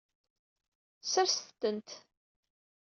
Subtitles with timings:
[1.11, 1.89] Serset-tent.